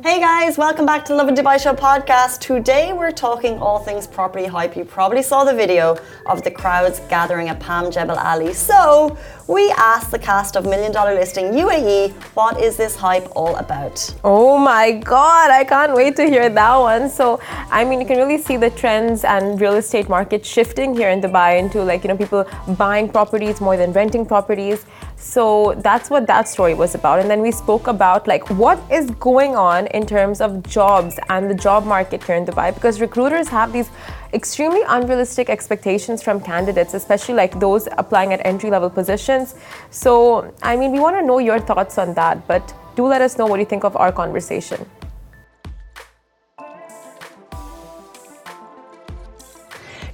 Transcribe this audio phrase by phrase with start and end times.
[0.00, 2.40] Hey guys, welcome back to Lovin Dubai Show podcast.
[2.40, 4.74] Today we're talking all things property hype.
[4.74, 8.54] You probably saw the video of the crowds gathering at Palm Jebel Ali.
[8.54, 9.18] So
[9.48, 14.14] we asked the cast of Million Dollar Listing UAE, what is this hype all about?
[14.24, 17.10] Oh my god, I can't wait to hear that one.
[17.10, 17.38] So,
[17.70, 21.20] I mean, you can really see the trends and real estate market shifting here in
[21.20, 22.46] Dubai into like, you know, people
[22.78, 24.86] buying properties more than renting properties.
[25.22, 27.20] So, that's what that story was about.
[27.20, 31.48] And then we spoke about like what is going on in terms of jobs and
[31.48, 33.88] the job market here in Dubai because recruiters have these
[34.34, 39.54] extremely unrealistic expectations from candidates, especially like those applying at entry level positions.
[39.90, 43.38] So, I mean, we want to know your thoughts on that, but do let us
[43.38, 44.84] know what you think of our conversation.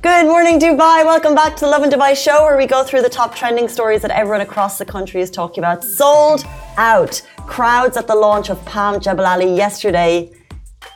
[0.00, 1.04] Good morning, Dubai.
[1.04, 4.00] Welcome back to the Lovin Dubai show, where we go through the top trending stories
[4.02, 5.82] that everyone across the country is talking about.
[5.82, 6.44] Sold
[6.76, 7.20] out.
[7.48, 10.30] Crowds at the launch of Palm Jebel Ali yesterday.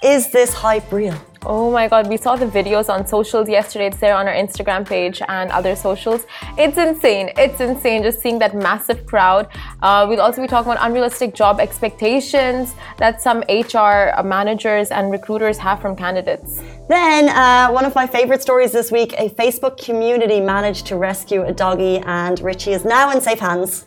[0.05, 1.19] Is this hype real?
[1.45, 3.87] Oh my god, we saw the videos on socials yesterday.
[3.87, 6.25] It's there on our Instagram page and other socials.
[6.57, 7.33] It's insane.
[7.37, 9.49] It's insane just seeing that massive crowd.
[9.83, 15.59] Uh, we'll also be talking about unrealistic job expectations that some HR managers and recruiters
[15.59, 16.63] have from candidates.
[16.89, 21.43] Then, uh, one of my favorite stories this week a Facebook community managed to rescue
[21.43, 23.87] a doggy, and Richie is now in safe hands.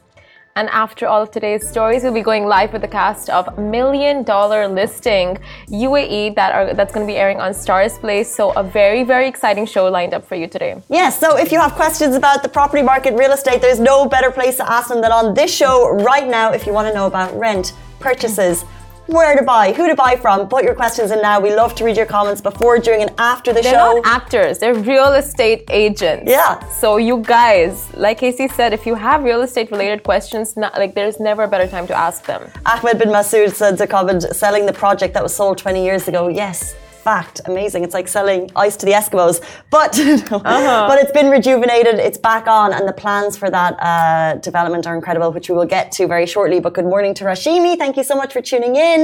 [0.57, 4.23] And after all of today's stories, we'll be going live with the cast of Million
[4.23, 8.25] Dollar Listing UAE that are that's going to be airing on StarzPlay.
[8.25, 10.81] So a very very exciting show lined up for you today.
[10.87, 11.19] Yes.
[11.19, 14.55] So if you have questions about the property market, real estate, there's no better place
[14.55, 16.53] to ask them than on this show right now.
[16.53, 18.63] If you want to know about rent, purchases
[19.07, 20.47] where to buy, who to buy from.
[20.47, 21.39] Put your questions in now.
[21.39, 23.93] We love to read your comments before, during, and after the they're show.
[23.93, 26.29] They're not actors, they're real estate agents.
[26.29, 26.59] Yeah.
[26.69, 30.95] So, you guys, like Casey said, if you have real estate related questions, not, like
[30.95, 32.49] there's never a better time to ask them.
[32.65, 36.27] Ahmed bin Masood said to comment, selling the project that was sold 20 years ago.
[36.27, 37.83] Yes, fact, amazing.
[37.85, 39.37] It's like selling ice to the Eskimos,
[39.69, 40.85] but uh-huh.
[40.89, 41.95] but it's been rejuvenated.
[42.07, 45.71] It's back on, and the plans for that uh, development are incredible, which we will
[45.77, 46.59] get to very shortly.
[46.65, 47.77] But good morning to Rashimi.
[47.83, 49.01] Thank you so much for tuning in.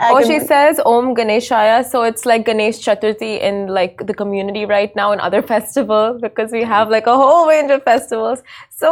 [0.00, 4.64] Uh, oh, she says Om Ganeshaya, so it's like Ganesh Chaturthi in like the community
[4.76, 8.42] right now and other festivals because we have like a whole range of festivals.
[8.70, 8.90] So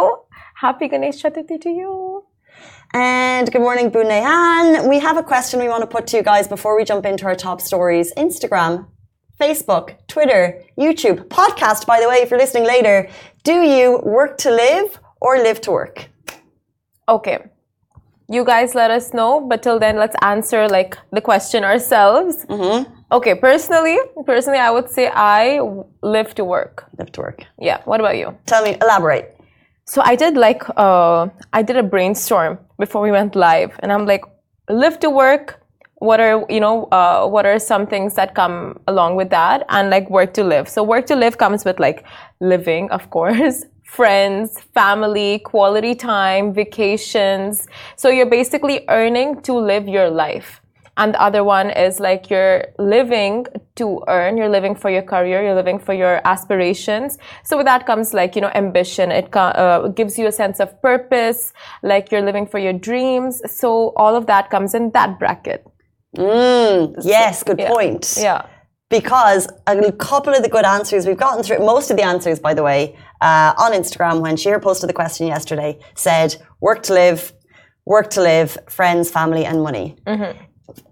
[0.55, 1.93] happy Ganesh Chaturthi to you.
[2.95, 4.87] And good morning, Bunayan.
[4.87, 7.25] We have a question we want to put to you guys before we jump into
[7.25, 8.13] our top stories.
[8.19, 8.87] Instagram,
[9.41, 13.09] Facebook, Twitter, YouTube, podcast, by the way, if you're listening later.
[13.45, 16.11] Do you work to live or live to work?
[17.09, 17.39] Okay.
[18.29, 22.45] You guys let us know, but till then, let's answer like the question ourselves.
[22.45, 22.93] Mm-hmm.
[23.11, 25.61] Okay, personally, personally, I would say I
[26.03, 26.85] live to work.
[26.99, 27.45] Live to work.
[27.59, 27.81] Yeah.
[27.85, 28.37] What about you?
[28.45, 29.39] Tell me, elaborate.
[29.84, 34.06] So I did like uh, I did a brainstorm before we went live, and I'm
[34.06, 34.25] like,
[34.70, 35.60] live to work.
[35.97, 36.84] What are you know?
[36.87, 39.65] Uh, what are some things that come along with that?
[39.69, 40.69] And like work to live.
[40.69, 42.04] So work to live comes with like
[42.41, 47.66] living, of course, friends, family, quality time, vacations.
[47.97, 50.62] So you're basically earning to live your life
[50.97, 55.43] and the other one is like you're living to earn you're living for your career
[55.43, 57.19] you're living for your aspirations.
[57.45, 59.11] So with that comes like you know ambition.
[59.11, 63.41] It uh, gives you a sense of purpose like you're living for your dreams.
[63.47, 65.67] So all of that comes in that bracket.
[66.17, 67.71] Mm, yes good yeah.
[67.71, 68.15] point.
[68.19, 68.47] Yeah.
[68.91, 72.53] Because a couple of the good answers we've gotten through most of the answers by
[72.53, 77.33] the way uh, on instagram when Sheer posted the question yesterday said work to live
[77.87, 79.97] work to live friends family and money.
[80.07, 80.39] Mm-hmm.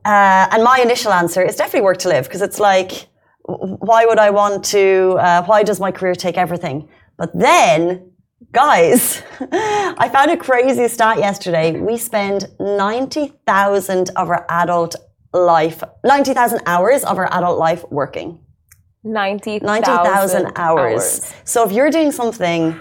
[0.05, 3.09] Uh, and my initial answer is definitely work to live because it's like,
[3.43, 5.17] why would I want to?
[5.19, 6.89] Uh, why does my career take everything?
[7.17, 8.13] But then,
[8.53, 11.79] guys, I found a crazy stat yesterday.
[11.79, 14.97] We spend 90,000 of our adult
[15.33, 18.41] life, 90,000 hours of our adult life working.
[19.03, 20.53] 90,000 90, hours.
[20.57, 21.35] hours.
[21.45, 22.79] So if you're doing something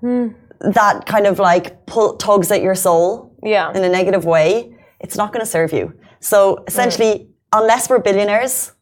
[0.00, 0.28] hmm.
[0.60, 3.72] that kind of like pull, tugs at your soul yeah.
[3.72, 5.97] in a negative way, it's not going to serve you.
[6.20, 7.28] So essentially, mm.
[7.52, 8.72] unless we're billionaires,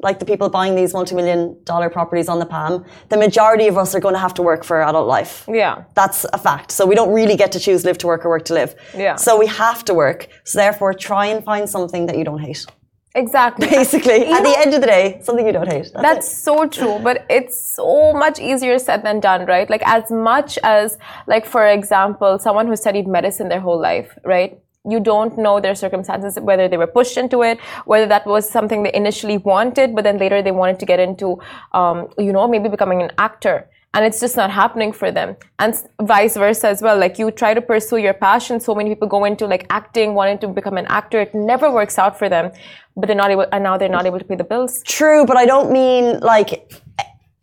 [0.00, 3.94] like the people buying these multi-million dollar properties on the Palm, the majority of us
[3.94, 5.44] are going to have to work for our adult life.
[5.48, 5.84] Yeah.
[5.94, 6.70] That's a fact.
[6.70, 8.74] So we don't really get to choose live to work or work to live.
[8.94, 9.16] Yeah.
[9.16, 10.28] So we have to work.
[10.44, 12.66] So therefore, try and find something that you don't hate.
[13.14, 13.66] Exactly.
[13.70, 15.90] Basically, at know, the end of the day, something you don't hate.
[15.94, 19.68] That's, that's so true, but it's so much easier said than done, right?
[19.70, 24.60] Like as much as, like for example, someone who studied medicine their whole life, right?
[24.88, 28.82] You don't know their circumstances, whether they were pushed into it, whether that was something
[28.82, 31.38] they initially wanted, but then later they wanted to get into,
[31.72, 33.68] um, you know, maybe becoming an actor.
[33.96, 35.28] and it's just not happening for them.
[35.58, 35.74] And
[36.08, 36.98] vice versa as well.
[37.04, 38.60] Like you try to pursue your passion.
[38.60, 41.18] So many people go into like acting wanting to become an actor.
[41.26, 42.50] It never works out for them
[42.96, 44.82] but they're not able and now they're not able to pay the bills.
[44.84, 46.72] True but i don't mean like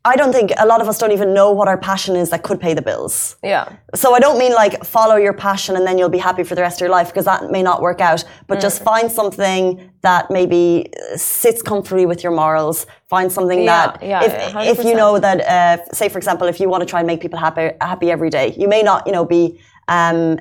[0.06, 2.44] I don't think a lot of us don't even know what our passion is that
[2.44, 3.38] could pay the bills.
[3.42, 3.72] Yeah.
[3.96, 6.62] So I don't mean like follow your passion and then you'll be happy for the
[6.62, 8.26] rest of your life because that may not work out.
[8.48, 8.62] But mm.
[8.62, 12.86] just find something that maybe sits comfortably with your morals.
[13.08, 16.60] Find something yeah, that yeah, if, if you know that, uh, say for example, if
[16.60, 19.14] you want to try and make people happy, happy every day, you may not, you
[19.14, 19.58] know, be
[19.88, 20.38] um,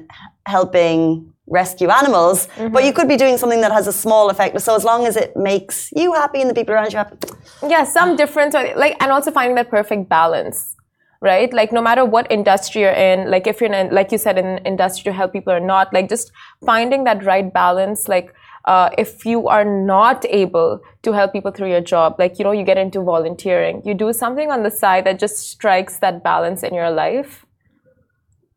[0.46, 2.72] helping rescue animals, mm-hmm.
[2.72, 4.60] but you could be doing something that has a small effect.
[4.60, 7.16] So as long as it makes you happy and the people around you happy.
[7.62, 10.74] Yeah, some difference, like, and also finding that perfect balance,
[11.20, 11.52] right?
[11.52, 14.46] Like, no matter what industry you're in, like if you're in, like you said, in
[14.46, 16.32] an industry to help people or not, like just
[16.64, 18.34] finding that right balance, like.
[18.64, 22.52] Uh, if you are not able to help people through your job, like you know,
[22.52, 26.62] you get into volunteering, you do something on the side that just strikes that balance
[26.62, 27.44] in your life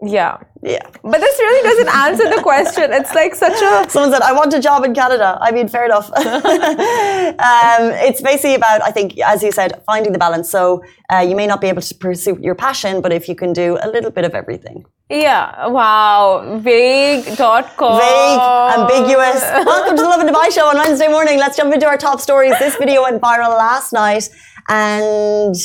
[0.02, 0.38] yeah.
[0.62, 0.88] Yeah.
[1.04, 1.40] But this
[1.86, 2.94] doesn't answer the question.
[2.94, 3.90] It's like such a.
[3.90, 5.38] Someone said, I want a job in Canada.
[5.42, 6.10] I mean, fair enough.
[6.16, 10.50] um, it's basically about, I think, as you said, finding the balance.
[10.50, 13.54] So uh, you may not be able to pursue your passion, but if you can
[13.54, 14.86] do a little bit of everything.
[15.10, 15.68] Yeah.
[15.68, 16.60] Wow.
[16.60, 18.00] Vague.com.
[18.00, 19.42] Vague, ambiguous.
[19.66, 21.38] Welcome to the Lovin Dubai show on Wednesday morning.
[21.38, 22.58] Let's jump into our top stories.
[22.60, 24.30] This video went viral last night
[24.68, 25.56] and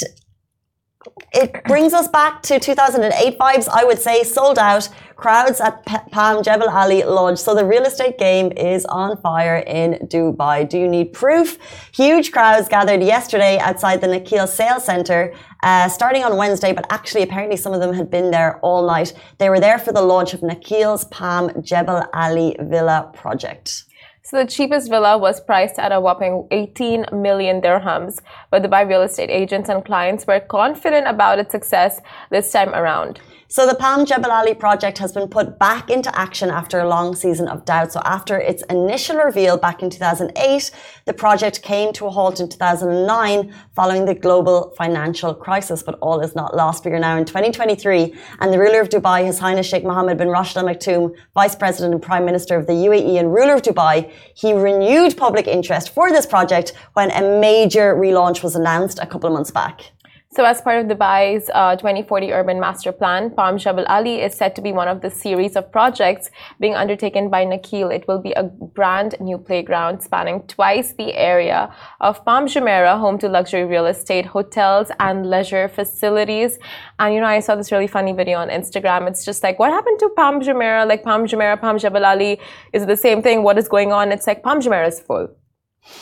[1.32, 4.88] it brings us back to 2008 vibes, I would say, sold out.
[5.16, 7.38] Crowds at Palm Jebel Ali Lodge.
[7.38, 10.68] So the real estate game is on fire in Dubai.
[10.68, 11.58] Do you need proof?
[11.94, 17.22] Huge crowds gathered yesterday outside the Nakheel Sales Centre, uh, starting on Wednesday, but actually
[17.22, 19.12] apparently some of them had been there all night.
[19.38, 23.84] They were there for the launch of Nakheel's Palm Jebel Ali Villa project.
[24.30, 28.88] So the cheapest villa was priced at a whopping 18 million dirhams, but the Dubai
[28.88, 32.00] real estate agents and clients were confident about its success
[32.30, 33.18] this time around.
[33.52, 37.16] So the Palm Jebel Ali project has been put back into action after a long
[37.16, 37.90] season of doubt.
[37.90, 40.70] So after its initial reveal back in 2008,
[41.06, 45.82] the project came to a halt in 2009 following the global financial crisis.
[45.82, 46.84] But all is not lost.
[46.84, 50.28] We are now in 2023 and the ruler of Dubai, His Highness Sheikh Mohammed bin
[50.28, 54.12] Rashid Al Maktoum, Vice President and Prime Minister of the UAE and ruler of Dubai,
[54.36, 59.26] he renewed public interest for this project when a major relaunch was announced a couple
[59.26, 59.90] of months back.
[60.32, 64.54] So, as part of Dubai's uh, 2040 Urban Master Plan, Palm Jebel Ali is set
[64.54, 66.30] to be one of the series of projects
[66.60, 67.92] being undertaken by Nakheel.
[67.92, 73.18] It will be a brand new playground spanning twice the area of Palm Jumeirah, home
[73.18, 76.60] to luxury real estate, hotels, and leisure facilities.
[77.00, 79.08] And you know, I saw this really funny video on Instagram.
[79.08, 80.86] It's just like, what happened to Palm Jumeirah?
[80.86, 82.38] Like Palm Jumeirah, Palm Jebel Ali,
[82.72, 83.42] is it the same thing?
[83.42, 84.12] What is going on?
[84.12, 85.26] It's like Palm Jumeirah is full.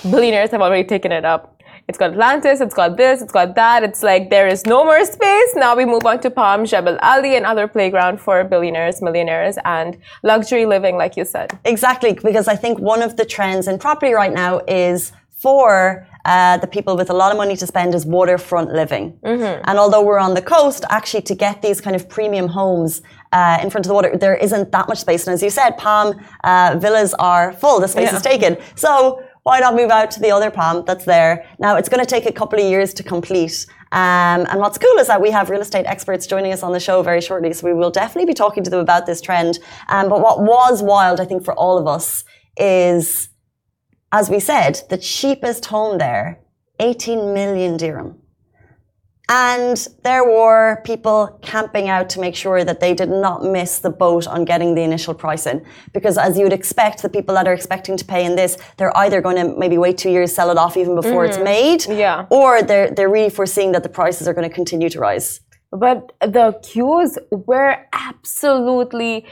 [0.03, 1.58] Billionaires have already taken it up.
[1.89, 3.83] It's got Atlantis, it's got this, it's got that.
[3.83, 5.55] It's like there is no more space.
[5.57, 9.97] Now we move on to Palm, Jebel Ali, and other playground for billionaires, millionaires, and
[10.23, 11.59] luxury living, like you said.
[11.65, 16.59] Exactly, because I think one of the trends in property right now is for uh,
[16.59, 19.19] the people with a lot of money to spend is waterfront living.
[19.25, 19.63] Mm-hmm.
[19.65, 23.01] And although we're on the coast, actually to get these kind of premium homes
[23.33, 25.27] uh, in front of the water, there isn't that much space.
[25.27, 27.81] And as you said, Palm uh, villas are full.
[27.81, 28.17] The space yeah.
[28.17, 28.59] is taken.
[28.75, 31.47] So why not move out to the other palm that's there?
[31.59, 33.65] Now, it's going to take a couple of years to complete.
[33.93, 36.81] Um, and what's cool is that we have real estate experts joining us on the
[36.81, 37.55] show very shortly.
[37.55, 39.59] So we will definitely be talking to them about this trend.
[39.89, 42.25] Um, but what was wild, I think, for all of us
[42.59, 43.31] is,
[44.13, 46.41] as we said, the cheapest home there,
[46.79, 48.21] 18 million dirham.
[49.31, 53.91] And there were people camping out to make sure that they did not miss the
[53.91, 55.65] boat on getting the initial price in.
[55.93, 58.97] Because as you would expect, the people that are expecting to pay in this, they're
[58.97, 61.43] either going to maybe wait two years, sell it off even before mm-hmm.
[61.43, 62.27] it's made, yeah.
[62.31, 65.41] or they're, they're really foreseeing that the prices are going to continue to rise.
[65.71, 69.27] But the queues were absolutely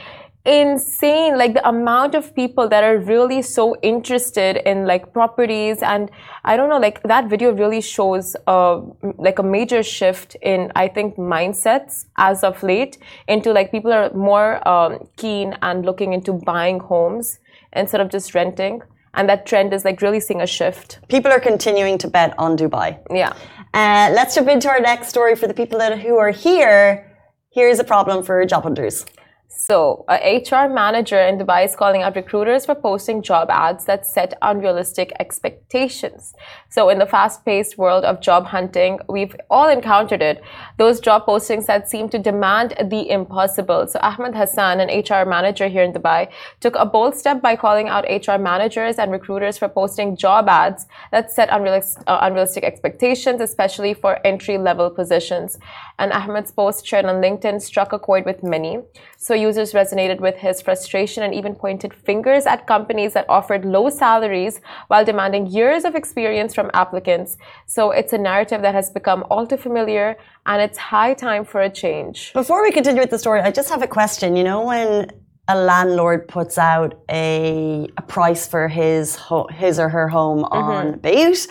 [0.47, 5.81] insane like the amount of people that are really so interested in like properties.
[5.81, 6.09] And
[6.45, 8.81] i don't know like that video really shows uh,
[9.17, 14.09] like a major shift in i think mindsets as of late into like people are
[14.13, 17.39] more um, keen and looking into buying homes
[17.73, 18.81] instead of just renting.
[19.13, 20.99] And that trend is like really seeing a shift.
[21.07, 22.99] People are continuing to bet on dubai.
[23.11, 23.33] Yeah.
[23.73, 27.11] Uh, let's jump into our next story for the people that who are here.
[27.51, 29.05] Here's a problem for job hunters
[29.49, 34.05] So, a HR manager in Dubai is calling out recruiters for posting job ads that
[34.05, 36.33] set unrealistic expectations.
[36.69, 40.43] So, in the fast paced world of job hunting, we've all encountered it.
[40.77, 43.87] Those job postings that seem to demand the impossible.
[43.87, 46.27] So, Ahmed Hassan, an HR manager here in Dubai,
[46.59, 50.87] took a bold step by calling out HR managers and recruiters for posting job ads
[51.11, 55.57] that set unrealistic, uh, unrealistic expectations, especially for entry level positions.
[55.99, 58.79] And Ahmed's post shared on LinkedIn struck a chord with many.
[59.17, 63.89] So users resonated with his frustration and even pointed fingers at companies that offered low
[63.89, 67.37] salaries while demanding years of experience from applicants.
[67.65, 71.61] So it's a narrative that has become all too familiar and it's high time for
[71.61, 72.33] a change.
[72.33, 74.35] Before we continue with the story, I just have a question.
[74.35, 75.11] You know, when
[75.47, 79.17] a landlord puts out a, a price for his
[79.51, 80.55] his or her home mm-hmm.
[80.55, 81.47] on Bayut,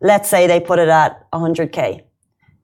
[0.00, 2.02] let's say they put it at 100k,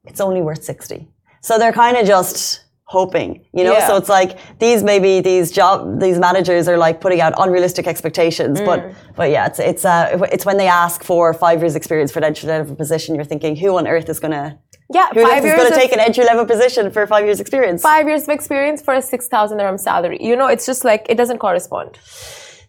[0.05, 1.09] it's only worth 60.
[1.41, 3.73] So they're kind of just hoping, you know?
[3.73, 3.87] Yeah.
[3.87, 8.61] So it's like these maybe these job these managers are like putting out unrealistic expectations.
[8.61, 8.67] Mm.
[8.67, 12.21] But but yeah, it's it's uh it's when they ask for five years experience for
[12.21, 14.59] an entry level position, you're thinking, who on earth is gonna
[14.93, 17.41] yeah, who five years is going to take an entry level position for five years
[17.41, 17.83] experience?
[17.83, 20.19] Five years of experience for a six thousand dirham salary.
[20.21, 21.99] You know, it's just like it doesn't correspond.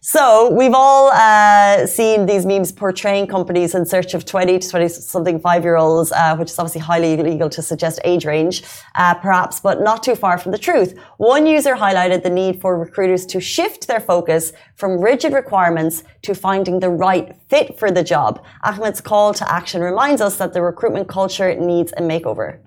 [0.00, 4.88] So we've all uh, seen these memes portraying companies in search of 20 to 20
[4.88, 8.62] something five year olds, uh, which is obviously highly illegal to suggest age range,
[8.94, 10.96] uh, perhaps, but not too far from the truth.
[11.16, 16.32] One user highlighted the need for recruiters to shift their focus from rigid requirements to
[16.32, 18.44] finding the right fit for the job.
[18.62, 22.60] Ahmed's call to action reminds us that the recruitment culture needs a makeover.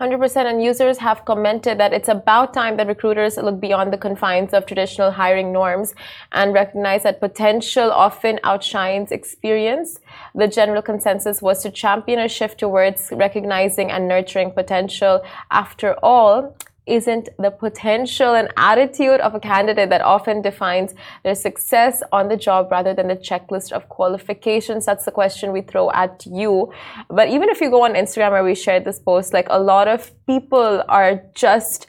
[0.00, 4.52] 100% and users have commented that it's about time that recruiters look beyond the confines
[4.52, 5.94] of traditional hiring norms
[6.32, 9.98] and recognize that potential often outshines experience.
[10.34, 15.22] The general consensus was to champion a shift towards recognizing and nurturing potential.
[15.50, 16.54] After all,
[16.86, 22.36] isn't the potential and attitude of a candidate that often defines their success on the
[22.36, 24.86] job rather than the checklist of qualifications?
[24.86, 26.72] That's the question we throw at you.
[27.08, 29.88] But even if you go on Instagram where we shared this post, like a lot
[29.88, 31.88] of people are just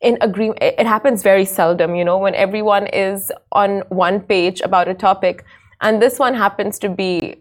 [0.00, 0.58] in agreement.
[0.62, 5.44] It happens very seldom, you know, when everyone is on one page about a topic.
[5.82, 7.36] And this one happens to be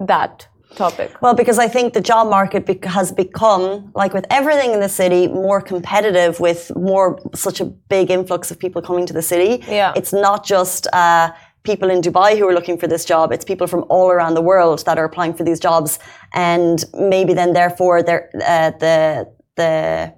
[0.00, 1.10] that topic?
[1.20, 4.88] Well, because I think the job market be- has become, like with everything in the
[4.88, 9.64] city, more competitive with more such a big influx of people coming to the city.
[9.68, 9.92] Yeah.
[9.96, 11.32] It's not just uh,
[11.64, 14.42] people in Dubai who are looking for this job, it's people from all around the
[14.42, 15.98] world that are applying for these jobs.
[16.34, 20.14] And maybe then, therefore, they're, uh, the, the,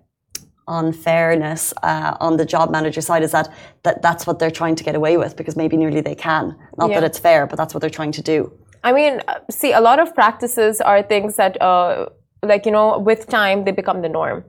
[0.70, 3.52] unfairness uh, on the job manager side is that,
[3.82, 6.56] that that's what they're trying to get away with because maybe nearly they can.
[6.78, 7.00] Not yeah.
[7.00, 8.52] that it's fair, but that's what they're trying to do.
[8.82, 12.06] I mean, uh, see, a lot of practices are things that, uh,
[12.42, 14.44] like, you know, with time they become the norm.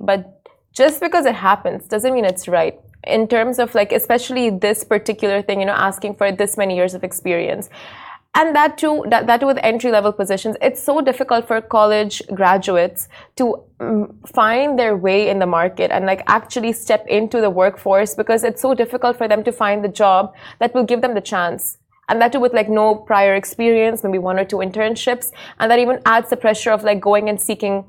[0.00, 0.40] But
[0.72, 2.78] just because it happens doesn't mean it's right.
[3.06, 6.94] In terms of, like, especially this particular thing, you know, asking for this many years
[6.94, 7.68] of experience.
[8.36, 12.20] And that too, that, that too with entry level positions, it's so difficult for college
[12.34, 17.50] graduates to um, find their way in the market and like actually step into the
[17.50, 21.14] workforce because it's so difficult for them to find the job that will give them
[21.14, 25.32] the chance and that too with like no prior experience maybe one or two internships.
[25.58, 27.84] And that even adds the pressure of like going and seeking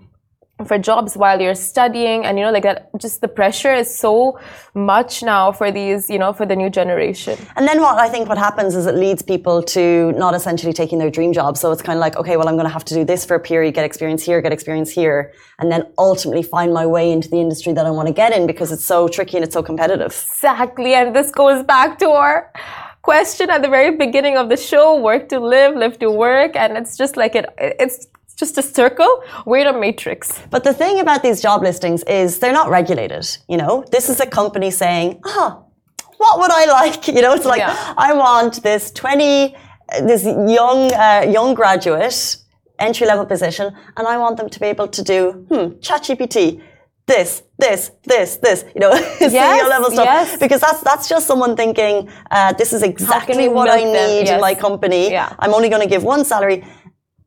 [0.66, 2.24] for jobs while you're studying.
[2.26, 4.40] And you know like that just the pressure is so
[4.74, 7.38] much now for these you know for the new generation.
[7.58, 10.98] And then what i think what happens is it leads people to not essentially taking
[10.98, 11.58] their dream job.
[11.58, 13.36] So it's kind of like okay well i'm going to have to do this for
[13.36, 17.30] a period get experience here get experience here and then ultimately find my way into
[17.30, 19.64] the industry that i want to get in because it's so tricky and it's so
[19.64, 20.12] competitive.
[20.36, 20.94] Exactly.
[20.94, 22.52] And this goes back to our
[23.06, 26.56] question at the very beginning of the show work to live, live to work.
[26.56, 27.46] And it's just like it,
[27.86, 28.08] it's
[28.42, 29.12] just a circle.
[29.46, 30.22] We're in a matrix.
[30.50, 33.26] But the thing about these job listings is they're not regulated.
[33.48, 35.52] You know, this is a company saying, ah, oh,
[36.18, 37.08] what would I like?
[37.16, 37.94] You know, it's like, yeah.
[38.10, 39.56] I want this 20,
[40.02, 40.24] this
[40.60, 42.18] young, uh, young graduate
[42.80, 45.20] entry level position, and I want them to be able to do,
[45.50, 46.62] hmm, ChatGPT
[47.08, 50.06] this, this, this, this, you know, yes, CEO level stuff.
[50.06, 50.38] Yes.
[50.38, 54.30] Because that's that's just someone thinking, uh, this is exactly what I need yes.
[54.32, 55.12] in my company.
[55.12, 55.36] Yeah.
[55.40, 56.66] I'm only going to give one salary.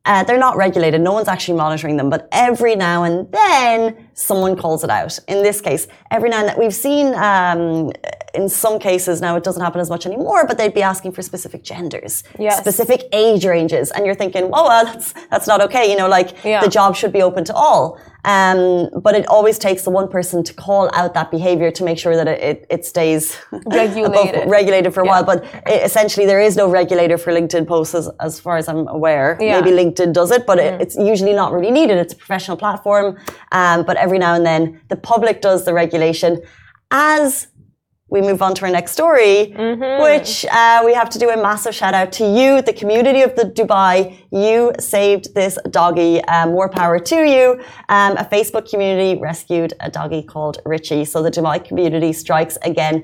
[0.05, 1.01] Uh, they're not regulated.
[1.01, 2.09] No one's actually monitoring them.
[2.09, 5.17] But every now and then, someone calls it out.
[5.27, 7.91] In this case, every now and then, we've seen um,
[8.33, 10.45] in some cases now it doesn't happen as much anymore.
[10.45, 12.59] But they'd be asking for specific genders, yes.
[12.59, 15.89] specific age ranges, and you're thinking, oh well, that's that's not okay.
[15.89, 16.61] You know, like yeah.
[16.61, 17.99] the job should be open to all.
[18.25, 21.97] Um, but it always takes the one person to call out that behavior to make
[21.97, 24.35] sure that it, it, it stays regulated.
[24.35, 25.11] above, regulated for a yeah.
[25.11, 25.23] while.
[25.23, 28.87] But it, essentially, there is no regulator for LinkedIn posts, as, as far as I'm
[28.87, 29.37] aware.
[29.39, 29.61] Yeah.
[29.61, 30.63] Maybe LinkedIn does it, but mm.
[30.63, 31.97] it, it's usually not really needed.
[31.97, 33.17] It's a professional platform.
[33.53, 34.63] Um, but every now and then,
[34.93, 36.31] the public does the regulation.
[36.89, 37.47] As
[38.15, 40.01] we move on to our next story, Mm-hmm.
[40.07, 43.31] which uh, we have to do a massive shout out to you, the community of
[43.39, 43.95] the Dubai.
[44.47, 44.57] You
[44.95, 46.13] saved this doggy.
[46.23, 47.45] Uh, more power to you.
[47.95, 51.05] Um, a Facebook community rescued a doggy called Richie.
[51.11, 52.95] So the Dubai community strikes again.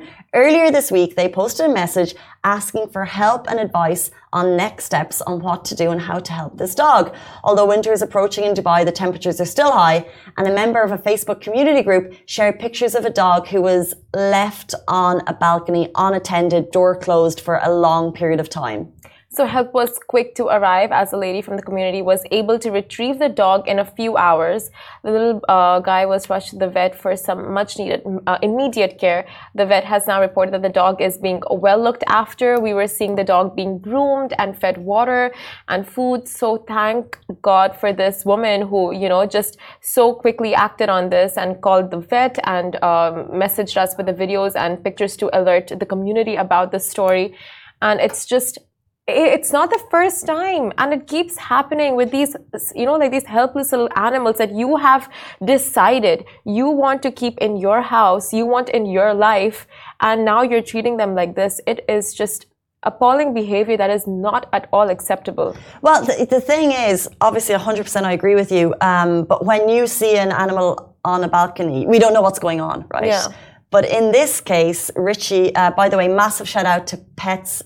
[0.43, 2.11] Earlier this week, they posted a message
[2.45, 6.31] asking for help and advice on next steps on what to do and how to
[6.31, 7.13] help this dog.
[7.43, 10.05] Although winter is approaching in Dubai, the temperatures are still high,
[10.37, 13.95] and a member of a Facebook community group shared pictures of a dog who was
[14.13, 18.93] left on a balcony unattended, door closed for a long period of time.
[19.35, 22.71] So help was quick to arrive as a lady from the community was able to
[22.71, 24.71] retrieve the dog in a few hours.
[25.03, 28.97] The little uh, guy was rushed to the vet for some much needed uh, immediate
[28.97, 29.27] care.
[29.53, 32.61] The vet has now reported that the dog is being well looked after.
[32.61, 35.33] We were seeing the dog being groomed and fed water
[35.67, 36.29] and food.
[36.29, 41.35] So thank God for this woman who, you know, just so quickly acted on this
[41.35, 45.73] and called the vet and um, messaged us with the videos and pictures to alert
[45.77, 47.35] the community about the story.
[47.81, 48.59] And it's just
[49.07, 52.35] it's not the first time and it keeps happening with these
[52.73, 55.07] you know like these helpless little animals that you have
[55.45, 59.67] decided you want to keep in your house you want in your life
[60.01, 62.47] and now you're treating them like this it is just
[62.81, 68.03] appalling behavior that is not at all acceptable Well, the, the thing is, obviously, 100%
[68.03, 68.75] I agree with you.
[68.79, 72.61] Um, but when you see an animal on a balcony, we don't know what's going
[72.61, 73.07] on, right?
[73.07, 73.29] Yeah.
[73.71, 77.63] But in this case, Richie, uh, by the way, massive shout out to Pets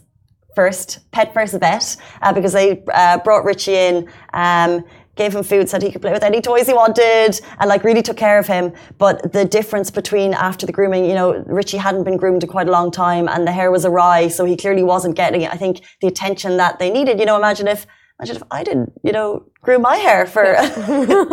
[0.55, 4.09] First, Pet First Vet, uh, because they uh, brought Richie in.
[4.33, 4.83] Um,
[5.15, 8.01] Gave him food, said he could play with any toys he wanted, and like really
[8.01, 8.71] took care of him.
[8.97, 12.69] But the difference between after the grooming, you know, Richie hadn't been groomed in quite
[12.69, 15.81] a long time, and the hair was awry, so he clearly wasn't getting, I think,
[15.99, 17.19] the attention that they needed.
[17.19, 17.85] You know, imagine if
[18.19, 20.43] Imagine if I didn't, you know, groom my hair for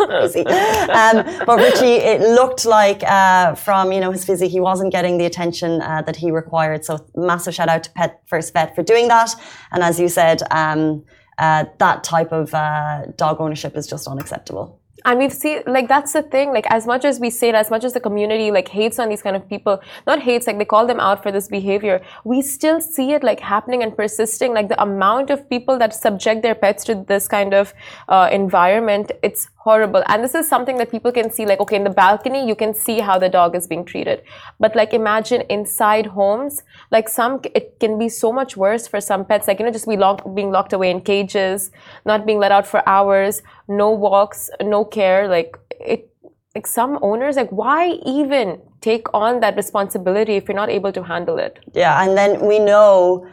[0.07, 0.45] crazy.
[0.45, 5.17] Um, but Richie, it looked like uh, from you know his physique, he wasn't getting
[5.17, 6.85] the attention uh, that he required.
[6.85, 9.35] So massive shout out to Pet First Vet for doing that.
[9.73, 11.03] And as you said, um,
[11.37, 14.79] uh, that type of uh, dog ownership is just unacceptable.
[15.07, 17.71] And we've seen like that's the thing like as much as we say it as
[17.71, 20.65] much as the community like hates on these kind of people not hates like they
[20.65, 24.53] call them out for this behavior we still see it like happening and persisting.
[24.53, 27.73] Like the amount of people that subject their pets to this kind of
[28.09, 30.03] uh, environment it's horrible.
[30.07, 32.73] And this is something that people can see like okay in the balcony you can
[32.73, 34.23] see how the dog is being treated.
[34.59, 39.25] But like imagine inside homes like some it can be so much worse for some
[39.31, 41.71] pets like you know just be locked being locked away in cages
[42.11, 45.57] not being let out for hours no walks no care like
[45.95, 46.09] it
[46.55, 47.81] like some owners like why
[48.17, 51.59] even take on that responsibility if you're not able to handle it?
[51.73, 53.27] Yeah, and then we know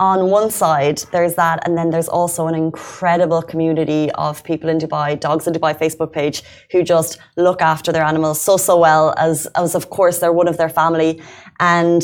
[0.00, 4.78] on one side there's that, and then there's also an incredible community of people in
[4.78, 9.04] Dubai, Dogs in Dubai Facebook page, who just look after their animals so so well,
[9.26, 11.12] as as of course they're one of their family,
[11.76, 12.02] and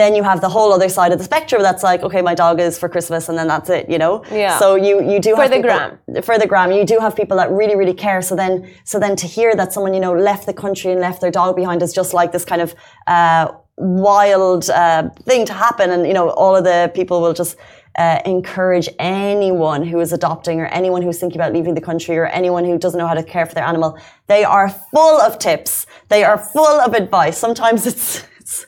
[0.00, 2.56] then you have the whole other side of the spectrum that's like, okay, my dog
[2.60, 4.14] is for Christmas, and then that's it, you know.
[4.30, 4.58] Yeah.
[4.62, 6.22] So you you do For have the people- gram.
[6.28, 8.22] for the gram, you do have people that really, really care.
[8.22, 11.18] So then, so then to hear that someone you know left the country and left
[11.20, 12.70] their dog behind is just like this kind of
[13.16, 13.46] uh,
[13.76, 17.56] wild uh, thing to happen, and you know all of the people will just.
[17.94, 22.24] Uh, encourage anyone who is adopting or anyone who's thinking about leaving the country or
[22.28, 23.98] anyone who doesn't know how to care for their animal.
[24.28, 25.84] They are full of tips.
[26.08, 27.36] They are full of advice.
[27.36, 28.64] Sometimes it's, it's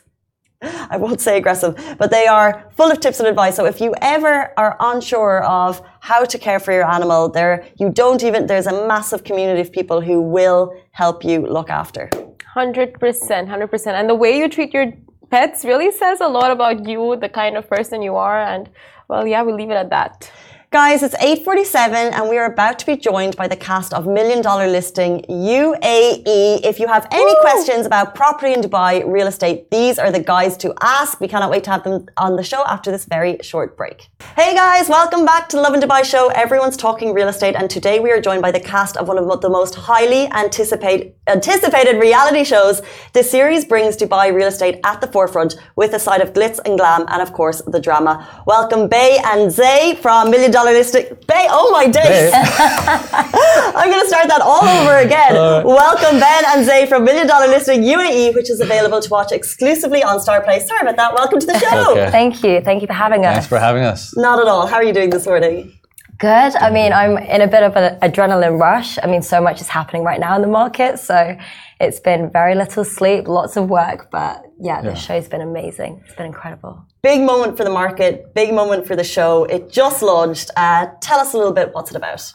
[0.61, 3.55] I won't say aggressive, but they are full of tips and advice.
[3.55, 7.91] So if you ever are unsure of how to care for your animal, there you
[7.91, 12.09] don't even there's a massive community of people who will help you look after.
[12.55, 14.93] 100% 100% and the way you treat your
[15.29, 18.41] pets really says a lot about you the kind of person you are.
[18.41, 18.69] And
[19.07, 20.31] well yeah we'll leave it at that
[20.75, 24.41] Guys, it's 8:47 and we are about to be joined by the cast of Million
[24.41, 26.59] Dollar Listing UAE.
[26.71, 30.57] If you have any questions about property in Dubai, real estate, these are the guys
[30.63, 31.21] to ask.
[31.21, 34.09] We cannot wait to have them on the show after this very short break.
[34.35, 36.27] Hey guys, welcome back to Lovin Dubai show.
[36.43, 39.41] Everyone's talking real estate and today we are joined by the cast of one of
[39.45, 42.81] the most highly anticipated anticipated reality shows.
[43.13, 46.77] This series brings Dubai real estate at the forefront with a side of glitz and
[46.77, 48.13] glam and of course the drama.
[48.45, 51.05] Welcome Bay and Zay from Million Dollar Listing.
[51.27, 52.31] Bay, oh my days.
[52.33, 55.33] I'm going to start that all over again.
[55.65, 60.03] Welcome Ben and Zay from Million Dollar Listing UAE, which is available to watch exclusively
[60.03, 60.61] on StarzPlay.
[60.65, 61.13] Sorry about that.
[61.13, 61.91] Welcome to the show.
[61.91, 62.11] Okay.
[62.11, 62.61] Thank you.
[62.61, 63.33] Thank you for having us.
[63.33, 64.15] Thanks for having us.
[64.17, 64.67] Not at all.
[64.67, 65.77] How are you doing this morning?
[66.17, 66.55] Good.
[66.55, 68.97] I mean, I'm in a bit of an adrenaline rush.
[69.03, 70.97] I mean, so much is happening right now in the market.
[70.99, 71.37] So
[71.81, 74.09] it's been very little sleep, lots of work.
[74.11, 76.01] But yeah, the show's been amazing.
[76.05, 76.85] It's been incredible.
[77.05, 79.43] Big moment for the market, big moment for the show.
[79.43, 80.49] It just launched.
[80.57, 82.33] Uh, tell us a little bit what's it about.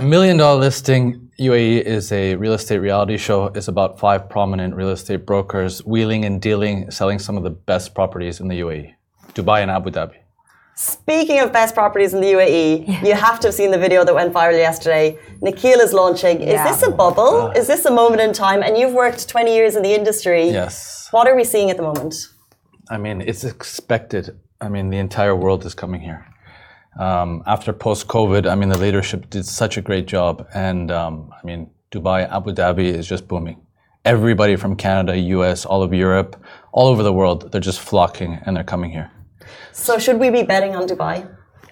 [0.04, 3.46] Million Dollar Listing UAE is a real estate reality show.
[3.46, 7.92] It's about five prominent real estate brokers wheeling and dealing, selling some of the best
[7.92, 8.94] properties in the UAE,
[9.32, 10.14] Dubai and Abu Dhabi.
[10.76, 14.14] Speaking of best properties in the UAE, you have to have seen the video that
[14.14, 15.18] went viral yesterday.
[15.42, 16.40] Nakheel is launching.
[16.40, 16.68] Is Yeah.
[16.68, 17.50] this a bubble?
[17.56, 18.62] is this a moment in time?
[18.62, 20.50] And you've worked 20 years in the industry.
[20.50, 21.08] Yes.
[21.10, 22.14] What are we seeing at the moment?
[22.90, 24.38] I mean, it's expected.
[24.60, 26.26] I mean, the entire world is coming here.
[26.98, 30.46] Um, after post COVID, I mean, the leadership did such a great job.
[30.54, 33.60] And um, I mean, Dubai, Abu Dhabi is just booming.
[34.04, 36.36] Everybody from Canada, US, all of Europe,
[36.72, 39.10] all over the world, they're just flocking and they're coming here.
[39.72, 41.26] So, should we be betting on Dubai?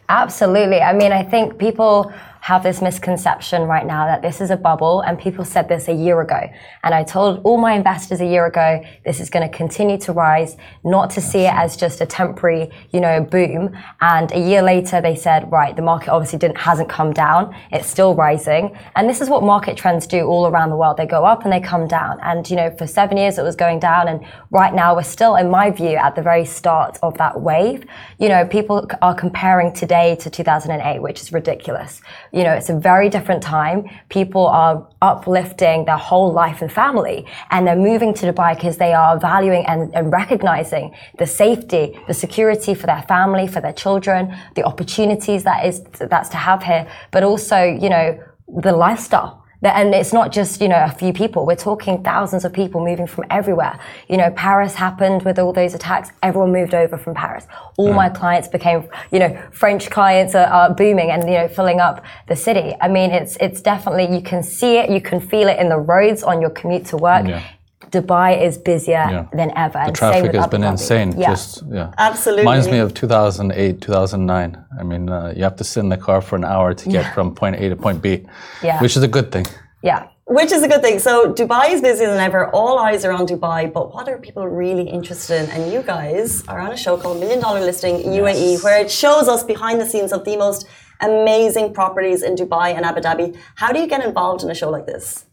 [0.09, 0.81] Absolutely.
[0.81, 5.01] I mean, I think people have this misconception right now that this is a bubble,
[5.03, 6.41] and people said this a year ago.
[6.83, 10.13] And I told all my investors a year ago, this is going to continue to
[10.13, 13.79] rise, not to see it as just a temporary, you know, boom.
[14.01, 17.87] And a year later, they said, right, the market obviously didn't hasn't come down; it's
[17.87, 18.77] still rising.
[18.97, 20.97] And this is what market trends do all around the world.
[20.97, 22.19] They go up and they come down.
[22.23, 25.37] And you know, for seven years it was going down, and right now we're still,
[25.37, 27.85] in my view, at the very start of that wave.
[28.19, 32.01] You know, people are comparing today to 2008, which is ridiculous.
[32.33, 33.91] You know, it's a very different time.
[34.09, 38.95] People are uplifting their whole life and family, and they're moving to Dubai because they
[38.95, 44.35] are valuing and, and recognizing the safety, the security for their family, for their children,
[44.55, 48.19] the opportunities that is that's to have here, but also, you know,
[48.63, 49.42] the lifestyle.
[49.63, 51.47] And it's not just, you know, a few people.
[51.47, 53.79] We're talking thousands of people moving from everywhere.
[54.09, 56.11] You know, Paris happened with all those attacks.
[56.23, 57.47] Everyone moved over from Paris.
[57.77, 57.95] All mm.
[57.95, 62.05] my clients became, you know, French clients are, are booming and, you know, filling up
[62.27, 62.75] the city.
[62.81, 65.79] I mean, it's, it's definitely, you can see it, you can feel it in the
[65.79, 67.27] roads on your commute to work.
[67.29, 67.43] Yeah.
[67.91, 69.25] Dubai is busier Yeah.
[69.33, 69.79] than ever.
[69.79, 70.71] The and same traffic with has Abu been Dhabi.
[70.71, 71.15] insane.
[71.19, 71.31] Yeah.
[71.31, 72.43] Just yeah, Absolutely.
[72.43, 74.65] Reminds me of 2008, 2009.
[74.79, 77.13] I mean, uh, you have to sit in the car for an hour to get
[77.15, 78.27] from point A to point B,
[78.63, 78.81] Yeah.
[78.81, 79.47] which is a good thing.
[79.83, 80.05] yeah.
[80.27, 80.99] Which is a good thing.
[81.01, 82.49] So Dubai is busier than ever.
[82.59, 83.71] All eyes are on Dubai.
[83.77, 85.51] But what are people really interested in?
[85.51, 89.27] And you guys are on a show called Million Dollar Listing UAE, where it shows
[89.29, 90.61] us behind the scenes of the most
[91.01, 93.37] amazing properties in Dubai and Abu Dhabi.
[93.57, 95.25] How do you get involved in a show like this?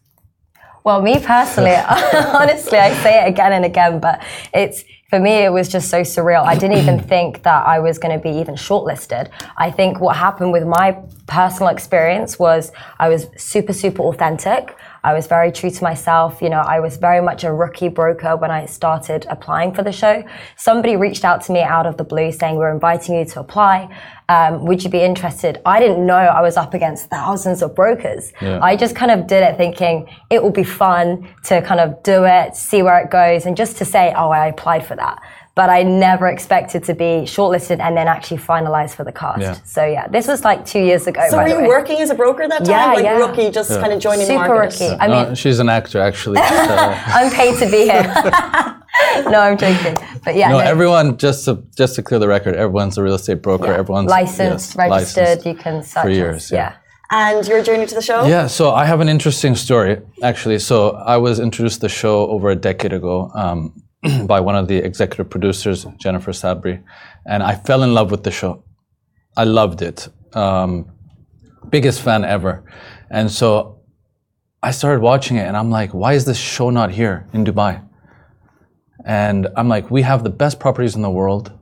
[0.82, 1.74] Well, me personally,
[2.34, 4.22] honestly, I say it again and again, but
[4.54, 6.44] it's for me, it was just so surreal.
[6.44, 9.28] I didn't even think that I was going to be even shortlisted.
[9.56, 14.76] I think what happened with my personal experience was I was super, super authentic.
[15.02, 16.40] I was very true to myself.
[16.40, 19.92] You know, I was very much a rookie broker when I started applying for the
[19.92, 20.22] show.
[20.56, 23.88] Somebody reached out to me out of the blue saying, We're inviting you to apply.
[24.30, 25.60] Um, would you be interested?
[25.66, 28.32] I didn't know I was up against thousands of brokers.
[28.40, 28.60] Yeah.
[28.62, 32.24] I just kind of did it thinking it will be fun to kind of do
[32.24, 35.20] it, see where it goes, and just to say, oh, I applied for that.
[35.56, 39.40] But I never expected to be shortlisted and then actually finalized for the cast.
[39.40, 39.54] Yeah.
[39.64, 41.20] So yeah, this was like two years ago.
[41.28, 41.68] So by were the you way.
[41.68, 42.68] working as a broker that time?
[42.68, 43.16] Yeah, like yeah.
[43.18, 44.80] rookie, just kind of joining the Super market?
[44.80, 44.96] rookie.
[45.00, 46.36] I No, mean, she's an actor, actually.
[46.36, 48.02] But, uh, I'm paid to be here.
[49.30, 49.96] no, I'm joking.
[50.24, 51.16] But yeah, no, no, everyone.
[51.18, 53.72] Just to just to clear the record, everyone's a real estate broker.
[53.72, 55.24] Everyone's licensed, yes, registered.
[55.26, 55.46] licensed.
[55.46, 56.14] You can search for us.
[56.16, 56.76] years, yeah.
[57.12, 58.24] And your journey to the show?
[58.26, 60.60] Yeah, so I have an interesting story actually.
[60.60, 63.82] So I was introduced to the show over a decade ago um,
[64.26, 66.82] by one of the executive producers, Jennifer Sabri,
[67.26, 68.64] and I fell in love with the show.
[69.36, 70.08] I loved it.
[70.34, 70.86] Um,
[71.68, 72.64] biggest fan ever,
[73.10, 73.80] and so
[74.62, 77.86] I started watching it, and I'm like, why is this show not here in Dubai?
[79.04, 81.52] And I'm like, we have the best properties in the world.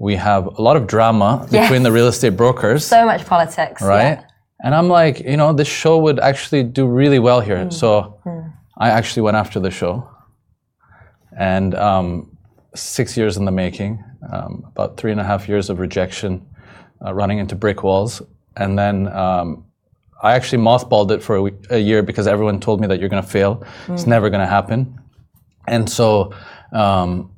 [0.00, 3.82] We have a lot of drama between the real estate brokers So much politics.
[3.82, 4.18] right?
[4.18, 4.24] yeah.
[4.64, 7.58] And I'm like, you know, this show would actually do really well here.
[7.58, 7.72] Mm.
[7.72, 8.20] So
[8.78, 10.08] I actually went after the show.
[11.38, 12.36] And um,
[12.74, 16.44] six years in the making, um, about three and a half years of rejection,
[17.04, 18.20] uh, running into brick walls.
[18.56, 19.64] And then um,
[20.22, 23.08] I actually mothballed it for a, week, a year because everyone told me that you're
[23.08, 23.62] going to fail.
[23.88, 24.08] It's Mm.
[24.08, 24.98] never going to happen.
[25.68, 26.32] And so
[26.72, 27.30] um,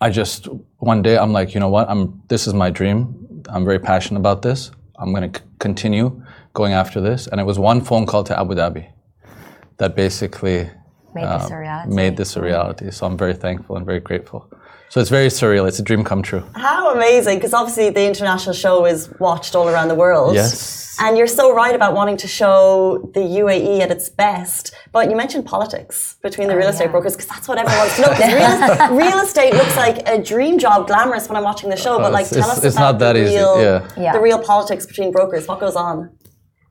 [0.00, 1.88] I just one day I'm like, you know what?
[1.88, 3.42] I'm this is my dream.
[3.48, 4.70] I'm very passionate about this.
[4.98, 7.26] I'm going to c- continue going after this.
[7.28, 8.84] And it was one phone call to Abu Dhabi
[9.78, 10.68] that basically
[11.14, 11.94] Made this uh, a reality.
[11.94, 12.90] made this a reality.
[12.90, 14.48] So I'm very thankful and very grateful.
[14.88, 15.66] So it's very surreal.
[15.66, 16.44] It's a dream come true.
[16.54, 20.34] How amazing, because obviously the international show is watched all around the world.
[20.34, 20.94] Yes.
[21.00, 24.74] And you're so right about wanting to show the UAE at its best.
[24.92, 26.90] But you mentioned politics between the oh, real estate Oh, yeah.
[26.92, 28.08] brokers, because that's what everyone wants to know.
[28.08, 31.94] 'Cause real, real estate looks like a dream job, glamorous when I'm watching the show.
[31.94, 33.88] Oh, but like, it's- tell us it's about not that the easy, real, yeah.
[33.96, 34.12] Yeah.
[34.12, 35.48] the real politics between brokers.
[35.48, 36.10] What goes on?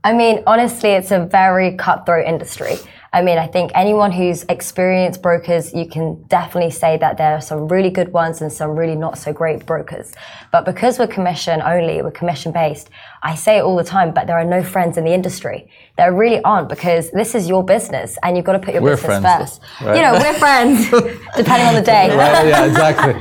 [0.03, 2.75] I mean, honestly, it's a very cutthroat industry.
[3.13, 7.41] I mean, I think anyone who's experienced brokers, you can definitely say that there are
[7.41, 10.13] some really good ones and some really not so great brokers.
[10.53, 12.89] But because we're commission only, we're commission based,
[13.21, 15.69] I say it all the time, but there are no friends in the industry.
[15.97, 18.95] There really aren't because this is your business and you've got to put your We're
[18.95, 19.81] business friends, first.
[19.81, 19.95] right?
[19.97, 20.89] You know, we're friends,
[21.35, 22.15] depending on the day.
[22.15, 23.13] Right, yeah, exactly.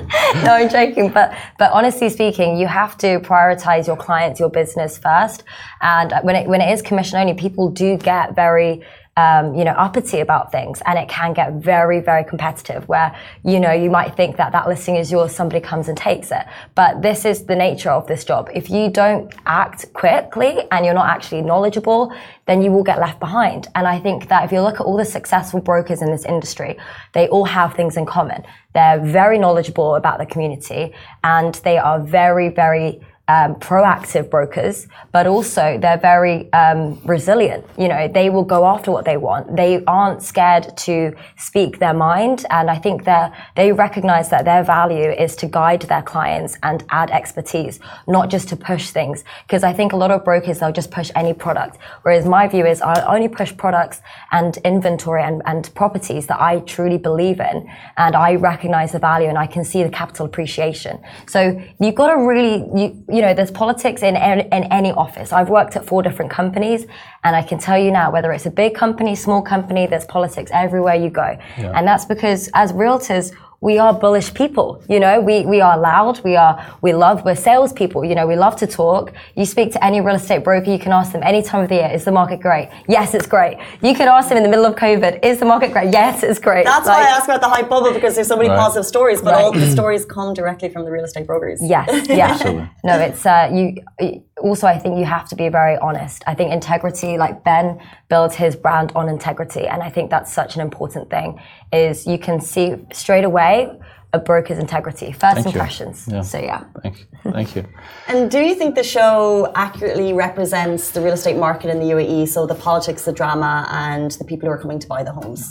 [0.45, 1.11] no, I'm joking.
[1.11, 5.43] But but honestly speaking, you have to prioritize your clients, your business first.
[5.83, 8.85] And when it when it is commission only, people do get very
[9.17, 12.89] um, you know, uppity about things, and it can get very, very competitive.
[12.89, 16.31] Where you know you might think that that listing is yours, somebody comes and takes
[16.31, 16.45] it.
[16.75, 18.49] But this is the nature of this job.
[18.55, 22.13] If you don't act quickly and you're not actually knowledgeable,
[22.47, 23.69] then you will get left behind.
[23.75, 26.79] And I think that if you look at all the successful brokers in this industry,
[27.13, 28.45] they all have things in common.
[28.75, 30.95] They're very knowledgeable about the community,
[31.25, 37.65] and they are very, very um, proactive brokers, but also they're very um, resilient.
[37.79, 39.57] You know, they will go after what they want.
[39.57, 44.65] They aren't scared to speak their mind, and I think that they recognize that their
[44.65, 49.23] value is to guide their clients and add expertise, not just to push things.
[49.47, 52.67] Because I think a lot of brokers they'll just push any product, whereas my view
[52.67, 57.71] is I only push products and inventory and, and properties that I truly believe in,
[57.97, 60.99] and I recognize the value and I can see the capital appreciation.
[61.27, 61.41] So
[61.81, 65.31] you've got to really you, you you know, there's politics in, in any office.
[65.31, 66.87] I've worked at four different companies,
[67.23, 70.51] and I can tell you now, whether it's a big company, small company, there's politics
[70.55, 71.37] everywhere you go.
[71.59, 71.71] Yeah.
[71.77, 74.83] And that's because as realtors, we are bullish people.
[74.89, 76.23] You know, we, we are loud.
[76.25, 78.07] We are, we love, we're salespeople.
[78.07, 79.13] You know, we love to talk.
[79.37, 81.75] You speak to any real estate broker, you can ask them any time of the
[81.77, 82.71] year, is the market great?
[82.89, 83.59] Yes, it's great.
[83.83, 85.93] You could ask them in the middle of COVID, is the market great?
[85.93, 86.65] Yes, it's great.
[86.65, 88.59] That's like, why I asked about the hype bubble because there's so many right.
[88.59, 89.43] positive stories, but right.
[89.43, 91.61] all the stories come directly from the real estate brokers.
[91.63, 92.69] Yes, yeah.
[92.83, 96.23] no, it's, uh, you, also, I think you have to be very honest.
[96.27, 97.79] I think integrity, like Ben
[98.11, 99.67] builds his brand on integrity.
[99.67, 101.41] And I think that's such an important thing
[101.73, 103.71] is you can see straight away
[104.13, 106.09] a broker's integrity, first Thank impressions.
[106.11, 106.23] Yeah.
[106.23, 106.65] So yeah.
[106.83, 107.33] Thank you.
[107.33, 107.65] Thank you.
[108.09, 112.29] and do you think the show accurately represents the real estate market in the UAE?
[112.29, 115.49] So the politics, the drama, and the people who are coming to buy the homes?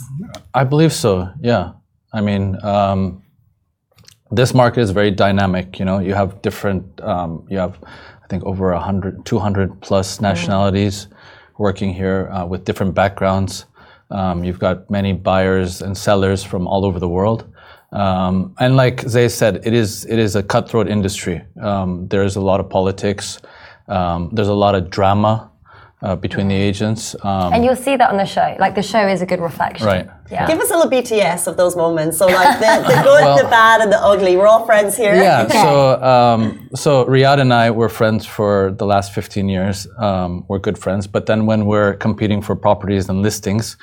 [0.54, 1.30] I believe so.
[1.39, 1.72] Yeah.
[2.12, 3.24] I mean, um,
[4.32, 5.80] this market is very dynamic.
[5.80, 6.84] You know, you have different.
[7.02, 7.80] Um, you have,
[8.24, 11.18] I think, over 100, 200 plus nationalities mm.
[11.60, 13.65] Working here uh, with different backgrounds.
[14.10, 17.45] Um, you've got many buyers and sellers from all over the world.
[17.91, 21.43] Um, and like Zay said, it is it is a cutthroat industry.
[21.62, 23.39] Um, there's a lot of politics.
[23.88, 25.48] Um, there's a lot of drama
[26.01, 27.15] uh, between the agents.
[27.23, 28.55] Um, and you'll see that on the show.
[28.59, 29.85] Like the show is a good reflection.
[29.85, 30.09] Right.
[30.31, 30.47] Yeah.
[30.47, 32.17] Give us a little BTS of those moments.
[32.17, 34.38] So like the, the good, well, the bad, and the ugly.
[34.38, 35.15] We're all friends here.
[35.15, 35.47] Yeah.
[35.47, 39.88] So um, so Riyadh and I were friends for the last 15 years.
[39.97, 41.07] Um, we're good friends.
[41.07, 43.77] But then when we're competing for properties and listings.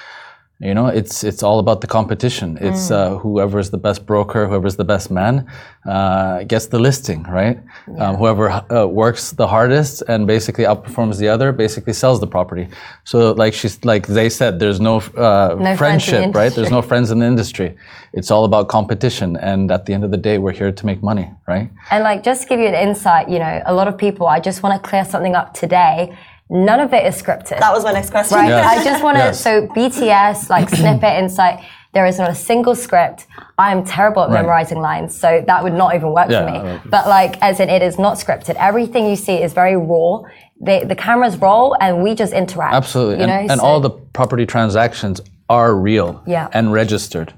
[0.59, 2.57] You know, it's it's all about the competition.
[2.63, 2.93] It's mm.
[2.93, 5.47] uh, whoever's the best broker, whoever's the best man,
[5.85, 7.59] uh, gets the listing, right?
[7.87, 8.09] Yeah.
[8.09, 12.69] Um, whoever uh, works the hardest and basically outperforms the other, basically sells the property.
[13.05, 16.51] So, like she's like they said, there's no, uh, no friendship, right?
[16.55, 17.77] There's no friends in the industry.
[18.15, 21.03] It's all about competition, and at the end of the day, we're here to make
[21.03, 21.71] money, right?
[21.91, 24.27] And like, just to give you an insight, you know, a lot of people.
[24.27, 26.17] I just want to clear something up today
[26.49, 27.59] None of it is scripted.
[27.59, 28.39] That was my next question.
[28.39, 28.49] Right.
[28.49, 28.79] Yes.
[28.79, 29.41] I just want to, yes.
[29.41, 33.27] so BTS, like snippet, insight, there is not a single script.
[33.59, 34.43] I am terrible at right.
[34.43, 36.71] memorizing lines, so that would not even work yeah, for me.
[36.71, 38.55] Uh, but like, as in, it is not scripted.
[38.57, 40.23] Everything you see is very raw.
[40.61, 42.75] The, the cameras roll and we just interact.
[42.75, 43.21] Absolutely.
[43.23, 43.33] You know?
[43.33, 46.49] and, and so, all the property transactions are real yeah.
[46.53, 47.35] and registered.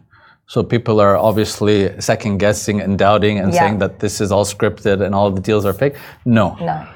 [0.47, 3.61] So people are obviously second guessing and doubting and yeah.
[3.61, 5.97] saying that this is all scripted and all the deals are fake.
[6.25, 6.57] No.
[6.61, 6.89] No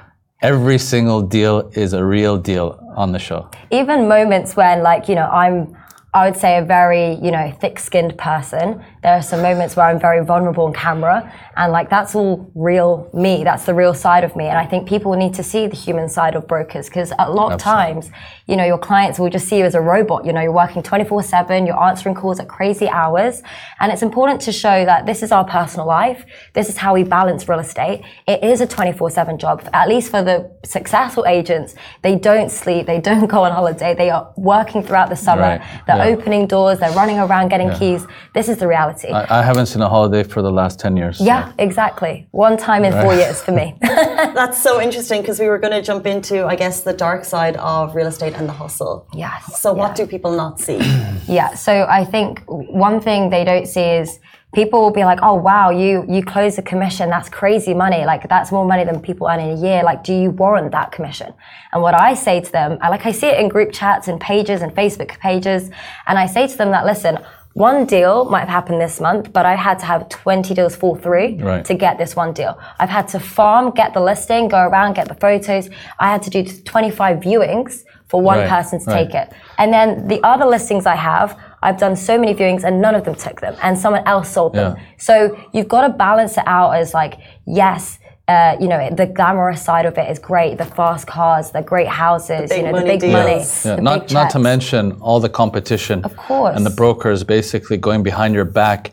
[0.43, 3.49] every single deal is a real deal on the show.
[3.71, 5.77] Even moments when, like, you know, I'm,
[6.13, 9.87] I would say, a very, you know, thick skinned person there are some moments where
[9.87, 13.43] I'm very vulnerable on camera, and like that's all real me.
[13.43, 14.47] That's the real side of me.
[14.47, 17.53] And I think people need to see the human side of brokers because a lot
[17.53, 18.11] of times,
[18.47, 20.25] you know, your clients will just see you as a robot.
[20.25, 23.43] You know, you're working 24 7, you're answering calls at crazy hours.
[23.81, 26.25] And it's important to show that this is our personal life.
[26.53, 28.05] This is how we balance real estate.
[28.29, 29.69] It is a 24 7 job.
[29.73, 34.11] At least for the successful agents, they don't sleep, they don't go on holiday, they
[34.11, 35.59] are working throughout the summer.
[35.59, 35.83] Right.
[35.89, 36.17] They're yeah.
[36.17, 37.79] opening doors, they're running around getting yeah.
[37.81, 38.07] keys.
[38.33, 39.13] This is the reality reality.
[39.13, 41.21] I, I, haven't seen a holiday for the last 10 years.
[41.21, 41.55] Yeah, so.
[41.59, 42.29] exactly.
[42.31, 43.03] One time in right.
[43.03, 43.77] four years for me.
[43.81, 47.57] That's so interesting because we were going to jump into, I guess, the dark side
[47.57, 49.07] of real estate and the hustle.
[49.15, 49.61] Yes.
[49.61, 49.79] So, yeah.
[49.79, 50.79] what do people not see?
[51.29, 54.19] yeah, so I think one thing they don't see is
[54.55, 57.11] people will be like, "Oh wow, you you close a commission.
[57.11, 58.05] That's crazy money.
[58.05, 59.83] Like that's more money than people earn in a year.
[59.83, 61.33] Like, do you warrant that commission?"
[61.73, 64.21] And what I say to them, I like I see it in group chats and
[64.21, 65.71] pages and Facebook pages,
[66.07, 67.19] and I say to them that listen.
[67.55, 70.97] One deal might have happened this month, but I had to have 20 deals fall
[70.97, 71.65] through Right.
[71.67, 72.59] to get this one deal.
[72.79, 75.69] I've had to farm, get the listing, go around, get the photos.
[75.99, 79.05] I had to do 25 viewings for one Right, person to right.
[79.07, 79.33] take it.
[79.59, 83.05] And then the other listings I have, I've done so many viewings and none of
[83.05, 84.75] them took them, and someone else sold them.
[84.77, 84.83] Yeah.
[84.99, 87.99] So you've got to balance it out as like, yes.
[88.29, 90.57] Uh, you know the glamorous side of it is great.
[90.57, 93.67] The fast cars, the great houses, big you know the money big money, deals.
[93.67, 96.05] Yeah, the not big not to mention all the competition.
[96.05, 96.57] Of course.
[96.57, 98.93] And the brokers basically going behind your back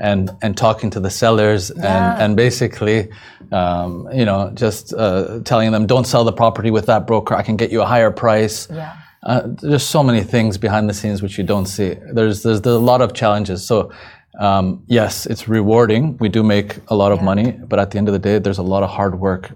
[0.00, 3.10] and and talking to the sellers and and basically,
[3.52, 7.34] um, you know, just uh, telling them don't sell the property with that broker.
[7.34, 8.66] I can get you a higher price.
[8.70, 8.96] Yeah.
[9.22, 11.96] Uh, there's so many things behind the scenes which you don't see.
[12.14, 13.62] There's there's, there's a lot of challenges.
[13.62, 13.92] So.
[14.38, 16.16] Um, yes, it's rewarding.
[16.18, 18.58] We do make a lot of money, but at the end of the day, there's
[18.58, 19.50] a lot of hard work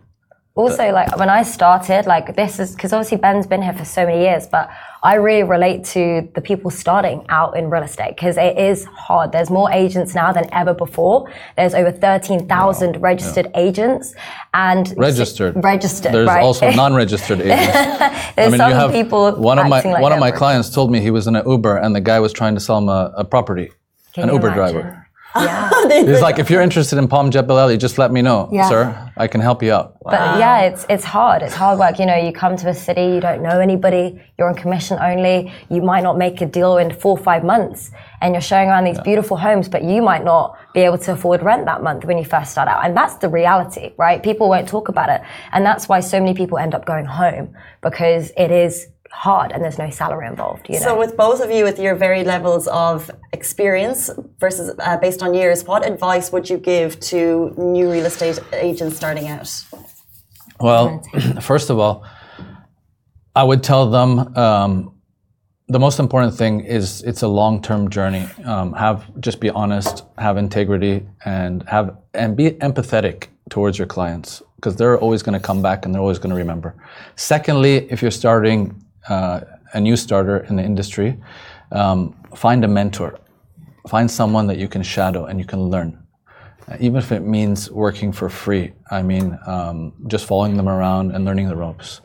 [0.56, 4.06] also like when i started like this is because obviously ben's been here for so
[4.06, 4.70] many years but
[5.02, 9.32] i really relate to the people starting out in real estate because it is hard
[9.32, 14.14] there's more agents now than ever before there's over 13000 registered agents
[14.54, 15.64] and registered.
[15.64, 16.42] registered There's right?
[16.42, 17.72] also non-registered agents.
[18.36, 21.26] there's some people one of my like one of my clients told me he was
[21.26, 23.72] in an Uber and the guy was trying to sell him a, a property,
[24.14, 24.80] Can an Uber imagine?
[24.80, 25.00] driver.
[25.36, 25.70] yeah
[26.06, 28.68] He's like, if you're interested in Palm Jebel Ali, just let me know, Yeah.
[28.68, 29.12] sir.
[29.16, 29.96] I can help you out.
[30.04, 31.42] But yeah, it's it's hard.
[31.42, 31.98] It's hard work.
[31.98, 35.52] You know, you come to a city, you don't know anybody, you're on commission only.
[35.74, 38.84] You might not make a deal in four or five months, and you're showing around
[38.84, 42.16] these beautiful homes, but you might not be able to afford rent that month when
[42.16, 42.84] you first start out.
[42.84, 44.22] And that's the reality, right?
[44.22, 45.20] People won't talk about it,
[45.52, 49.62] and that's why so many people end up going home because it is hard and
[49.62, 50.68] there's no salary involved.
[50.68, 50.86] You know.
[50.86, 55.34] So, with both of you, with your varied levels of experience versus uh, based on
[55.34, 59.50] years, what advice would you give to new real estate agents starting out?
[60.60, 61.02] Well,
[61.40, 62.04] first of all,
[63.34, 64.94] I would tell them um,
[65.68, 68.28] the most important thing is it's a long-term journey.
[68.44, 74.42] Um, have just be honest, have integrity, and have and be empathetic towards your clients
[74.56, 76.74] because they're always going to come back and they're always going to remember.
[77.16, 79.40] Secondly, if you're starting uh,
[79.72, 81.16] a new starter in the industry,
[81.72, 83.18] um, find a mentor,
[83.88, 85.98] find someone that you can shadow and you can learn
[86.66, 88.72] Uh, even if it means working for free.
[88.90, 92.00] I mean, um, just following them around and learning the ropes.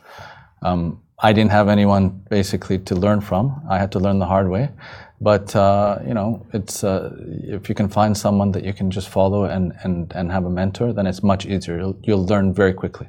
[0.61, 3.61] Um, I didn't have anyone basically to learn from.
[3.69, 4.69] I had to learn the hard way.
[5.21, 7.11] But uh, you know, it's uh,
[7.57, 10.49] if you can find someone that you can just follow and, and, and have a
[10.49, 11.77] mentor, then it's much easier.
[11.77, 13.07] You'll, you'll learn very quickly.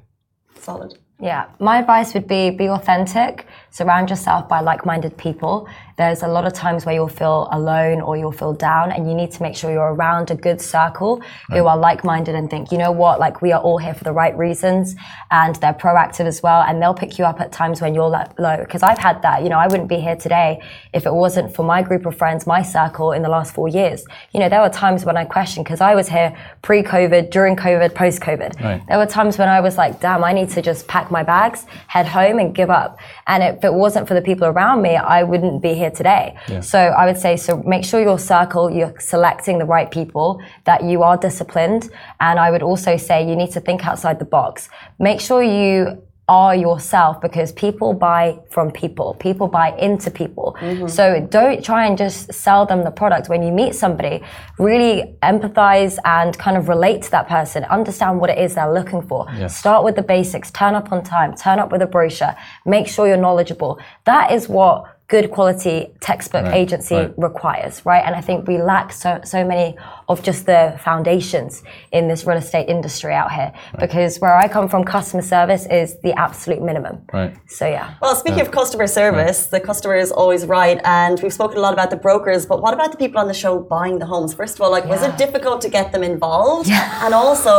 [0.60, 0.98] Solid.
[1.22, 5.68] Yeah, my advice would be be authentic, surround yourself by like minded people.
[5.96, 9.14] There's a lot of times where you'll feel alone or you'll feel down, and you
[9.14, 12.72] need to make sure you're around a good circle who are like minded and think,
[12.72, 14.96] you know what, like we are all here for the right reasons,
[15.30, 18.56] and they're proactive as well, and they'll pick you up at times when you're low.
[18.58, 20.62] Because I've had that, you know, I wouldn't be here today
[20.94, 24.04] if it wasn't for my group of friends, my circle in the last four years.
[24.32, 27.56] You know, there were times when I questioned because I was here pre COVID, during
[27.56, 28.58] COVID, post COVID.
[28.62, 28.82] Right.
[28.88, 31.66] There were times when I was like, damn, I need to just pack my bags,
[31.88, 32.98] head home, and give up.
[33.26, 36.34] And if it wasn't for the people around me, I wouldn't be here today.
[36.62, 40.82] So I would say, so make sure your circle, you're selecting the right people, that
[40.82, 41.90] you are disciplined.
[42.20, 44.70] And I would also say you need to think outside the box.
[44.98, 49.14] Make sure you are yourself because people buy from people.
[49.14, 50.56] People buy into people.
[50.60, 50.86] Mm-hmm.
[50.86, 53.28] So don't try and just sell them the product.
[53.28, 54.22] When you meet somebody,
[54.56, 57.64] really empathize and kind of relate to that person.
[57.64, 59.26] Understand what it is they're looking for.
[59.36, 59.58] Yes.
[59.58, 60.52] Start with the basics.
[60.52, 61.34] Turn up on time.
[61.34, 62.36] Turn up with a brochure.
[62.64, 63.80] Make sure you're knowledgeable.
[64.04, 67.12] That is what good quality textbook Right, agency right.
[67.28, 68.02] requires, right?
[68.06, 69.76] And I think we lack so so many
[70.08, 71.52] of just the foundations
[71.92, 73.50] in this real estate industry out here.
[73.84, 76.94] Because where I come from, customer service is the absolute minimum.
[77.12, 77.32] Right.
[77.58, 77.86] So yeah.
[78.02, 81.74] Well, speaking of customer service, the customer is always right, and we've spoken a lot
[81.78, 82.42] about the brokers.
[82.46, 84.30] But what about the people on the show buying the homes?
[84.40, 86.68] First of all, like, was it difficult to get them involved?
[86.68, 86.86] Yeah.
[87.04, 87.54] And also,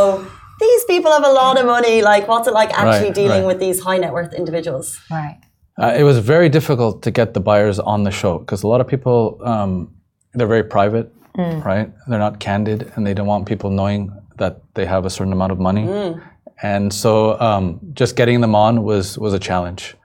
[0.65, 2.01] these people have a lot of money.
[2.11, 3.51] Like, what's it like actually Right, dealing right.
[3.51, 4.87] with these high net worth individuals?
[5.19, 5.37] Right.
[5.81, 8.79] Uh, it was very difficult to get the buyers on the show because a lot
[8.81, 9.71] of people um,
[10.33, 11.11] they're very private,
[11.65, 11.91] right?
[12.07, 15.51] They're not candid, and they don't want people knowing that they have a certain amount
[15.51, 15.85] of money.
[16.61, 19.95] And so, um, just getting them on was was a challenge.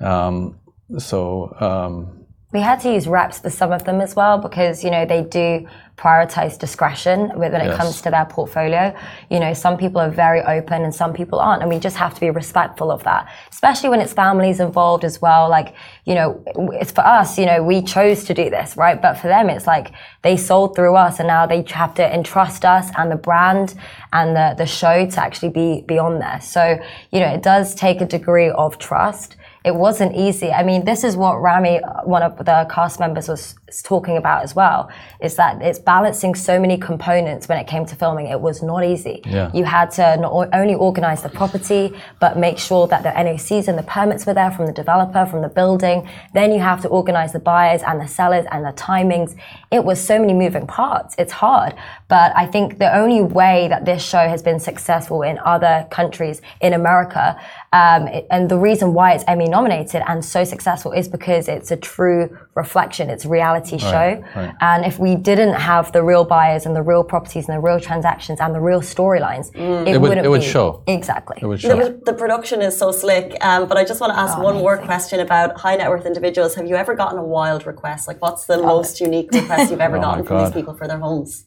[0.00, 0.58] Um,
[0.98, 2.23] so, um,
[2.54, 5.22] We had to use reps for some of them as well because you know they
[5.22, 7.76] do prioritize discretion when it Yes.
[7.76, 8.94] comes to their portfolio.
[9.30, 12.14] You know, some people are very open and some people aren't, and we just have
[12.14, 15.48] to be respectful of that, especially when it's families involved as well.
[15.48, 16.42] Like, you know,
[16.80, 17.38] it's for us.
[17.38, 19.00] You know, we chose to do this, right?
[19.00, 22.64] But for them, it's like they sold through us, and now they have to entrust
[22.64, 23.74] us and the brand
[24.12, 26.40] and the the show to actually be be on there.
[26.40, 26.78] So,
[27.12, 30.52] you know, it does take a degree of trust it wasn't easy.
[30.52, 34.54] I mean, this is what Rami, one of the cast members, was talking about as
[34.54, 34.90] well.
[35.20, 38.26] Is that it's balancing so many components when it came to filming.
[38.26, 39.22] It was not easy.
[39.24, 39.50] Yeah.
[39.54, 43.78] You had to not only organize the property, but make sure that the NOCs and
[43.78, 46.08] the permits were there from the developer, from the building.
[46.32, 49.36] Then you have to organize the buyers and the sellers and the timings.
[49.70, 51.14] It was so many moving parts.
[51.18, 51.74] It's hard.
[52.08, 56.40] But I think the only way that this show has been successful in other countries
[56.60, 57.36] in America,
[57.72, 61.76] um, and the reason why it's Emmy nominated and so successful is because it's a
[61.76, 63.10] true reflection.
[63.10, 63.28] It's a
[63.72, 64.40] reality show.
[64.40, 64.54] right.
[64.60, 67.80] And if we didn't have the real buyers and the real properties and the real
[67.80, 69.60] transactions and the real storylines, it,
[69.94, 70.46] It would- wouldn't it would be.
[70.46, 70.82] show.
[70.86, 71.38] Exactly.
[71.40, 71.88] It would The, show.
[72.04, 74.76] the production is so slick, um, but I just want to ask Oh, one more
[74.78, 76.54] question about high net worth individuals.
[76.54, 78.08] Have you ever gotten a wild request?
[78.08, 80.98] Like, what's the most unique request you've ever Oh gotten from these people for their
[80.98, 81.44] homes?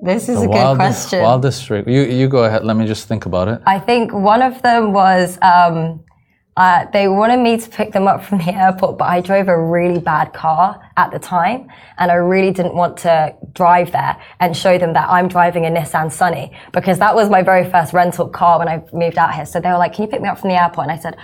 [0.00, 0.78] This is The a good wildest,
[1.08, 1.22] question.
[1.22, 1.84] wildest trick.
[1.88, 2.62] You you go ahead.
[2.64, 3.58] Let me just think about it.
[3.66, 6.00] I think one of them was um,
[6.58, 9.56] uh, they wanted me to pick them up from the airport, but I drove a
[9.56, 14.56] really bad car at the time, and I really didn't want to drive there and
[14.56, 18.28] show them that I'm driving a Nissan Sunny because that was my very first rental
[18.28, 19.46] car when I moved out here.
[19.46, 21.16] So they were like, "Can you pick me up from the airport?" And I said.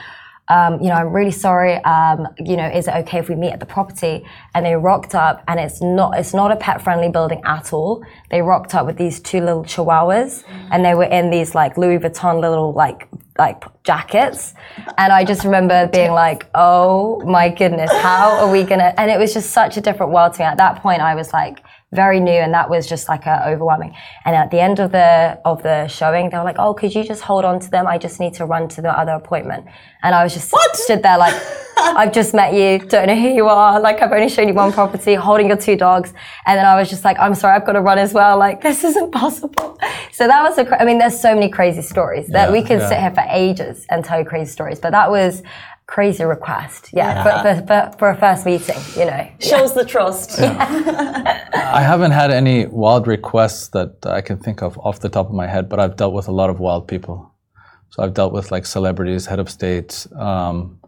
[0.48, 1.76] Um, you know, I'm really sorry.
[1.84, 4.24] Um, you know, is it okay if we meet at the property?
[4.54, 8.04] And they rocked up, and it's not it's not a pet friendly building at all.
[8.30, 11.98] They rocked up with these two little chihuahuas, and they were in these like Louis
[11.98, 14.54] Vuitton little like like jackets.
[14.98, 18.94] And I just remember being like, oh my goodness, how are we gonna?
[18.96, 20.44] And it was just such a different world to me.
[20.44, 21.62] At that point, I was like
[21.94, 23.94] very new, and that was just like a overwhelming.
[24.24, 27.04] And at the end of the of the showing, they were like, "Oh, could you
[27.04, 27.86] just hold on to them?
[27.86, 29.66] I just need to run to the other appointment."
[30.02, 30.52] And I was just
[30.84, 31.34] stood there like,
[31.78, 33.80] "I've just met you, don't know who you are.
[33.80, 36.12] Like, I've only shown you one property, holding your two dogs."
[36.46, 38.38] And then I was just like, "I'm sorry, I've got to run as well.
[38.38, 39.78] Like, this isn't possible."
[40.12, 40.80] So that was a.
[40.80, 42.88] I mean, there's so many crazy stories that Yeah, we could yeah.
[42.88, 45.42] sit here for ages and tell you crazy stories, but that was.
[45.86, 49.28] Crazy request, yeah, For, for, for, for a first meeting, you know.
[49.38, 50.40] Shows the trust.
[50.40, 55.34] I haven't had any wild requests that I can think of off the top of
[55.34, 57.30] my head, but I've dealt with a lot of wild people.
[57.90, 60.80] So I've dealt with like celebrities, head of states, um,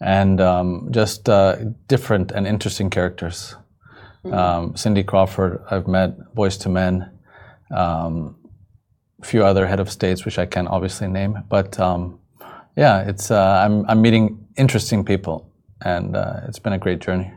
[0.00, 3.54] and um, just uh, different and interesting characters.
[4.24, 7.10] Um, Cindy Crawford, I've met, Boyz II Men,
[7.74, 8.36] um,
[9.22, 12.18] a few other head of states, which I can't obviously name, but um,
[12.76, 15.50] yeah, it's uh, I'm I'm meeting interesting people,
[15.82, 17.32] and uh, it's been a great journey.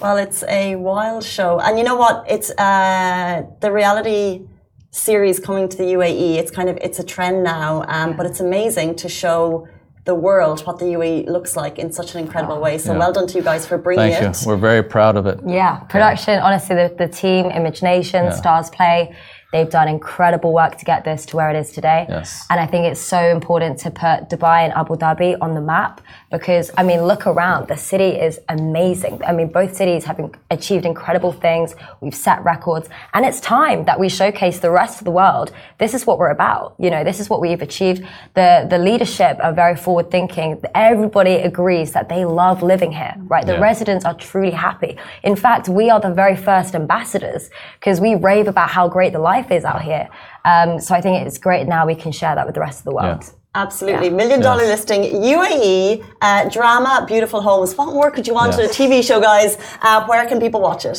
[0.00, 2.24] Well, it's a wild show, and you know what?
[2.28, 4.42] It's uh, the reality
[4.90, 6.36] series coming to the UAE.
[6.36, 9.66] It's kind of it's a trend now, um, but it's amazing to show
[10.04, 12.76] the world what the UAE looks like in such an incredible way.
[12.76, 12.98] So Yeah.
[12.98, 14.28] well done to you guys for bringing Thank you.
[14.28, 14.46] it.
[14.46, 15.40] We're very proud of it.
[15.46, 19.14] Yeah, production, honestly, the, the team, Image Nation, StarzPlay,
[19.54, 22.06] they've done incredible work to get this to where it is today.
[22.08, 22.44] Yes.
[22.50, 26.00] And I think it's so important to put Dubai and Abu Dhabi on the map
[26.32, 27.68] because, I mean, look around.
[27.68, 29.22] The city is amazing.
[29.24, 30.18] I mean, both cities have
[30.50, 31.76] achieved incredible things.
[32.00, 32.88] We've set records.
[33.14, 35.52] And it's time that we showcase the rest of the world.
[35.78, 36.74] This is what we're about.
[36.84, 38.00] You know, this is what we've achieved.
[38.34, 40.60] The, the leadership are very forward thinking.
[40.74, 43.46] Everybody agrees that they love living here, right?
[43.46, 43.70] The Yeah.
[43.70, 44.96] residents are truly happy.
[45.22, 49.20] In fact, we are the very first ambassadors because we rave about how great the
[49.20, 50.08] life is out here.
[50.44, 52.84] Um, so I think it's great now we can share that with the rest of
[52.84, 53.22] the world.
[53.22, 53.28] Yeah.
[53.56, 54.10] Absolutely.
[54.10, 54.80] Million dollar Yes.
[54.80, 57.76] listing, UAE, uh, drama, beautiful homes.
[57.78, 58.66] What more could you want in Yeah.
[58.66, 59.56] a TV show, guys?
[59.80, 60.98] Uh, where can people watch it?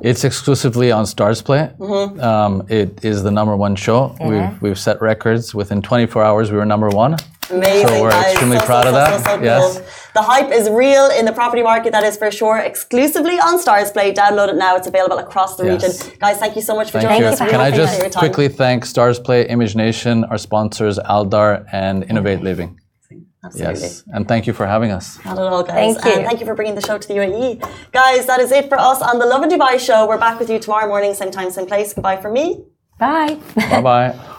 [0.00, 1.76] It's exclusively on StarzPlay.
[1.76, 2.20] Mm-hmm.
[2.20, 4.16] Um, it is the number one show.
[4.18, 5.54] We've we've set records.
[5.54, 7.16] Within 24 hours, we were number one.
[7.50, 8.32] Amazing, So we're guys.
[8.32, 9.08] extremely So, proud so, of that.
[9.24, 9.60] so, so Yes.
[9.60, 9.82] cool.
[10.14, 12.58] The hype is real in the property market, that is for sure.
[12.58, 14.14] Exclusively on StarzPlay.
[14.14, 14.76] Download it now.
[14.76, 15.72] It's available across the Yes.
[15.74, 15.92] region.
[16.20, 17.28] Guys, thank you so much for Thank joining you.
[17.28, 17.38] us.
[17.38, 18.20] for We Can I really having just your time.
[18.20, 22.70] quickly thank StarzPlay, Image Nation, our sponsors, Aldar and Innovate Living.
[23.42, 23.80] Absolutely.
[23.80, 25.18] Yes, and thank you for having us.
[25.24, 25.74] Not at all, guys.
[25.74, 26.12] Thank you.
[26.12, 27.48] And thank you for bringing the show to the UAE.
[27.90, 30.06] Guys, that is it for us on the Lovin Dubai show.
[30.06, 31.94] We're back with you tomorrow morning, same time, same place.
[31.94, 32.46] Goodbye from me.
[32.98, 33.38] Bye.
[33.70, 34.14] bye bye.